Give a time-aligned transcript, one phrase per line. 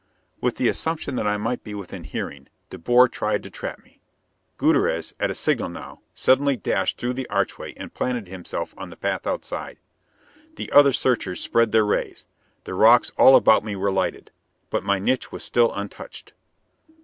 [0.41, 4.01] With the assumption that I might be within hearing, De Boer tried to trap me.
[4.57, 8.95] Gutierrez, at a signal now, suddenly dashed through the archway and planted himself on the
[8.97, 9.77] path outside.
[10.55, 12.25] The other searchers spread their rays;
[12.63, 14.31] the rocks all about me were lighted.
[14.71, 16.33] But my niche was still untouched.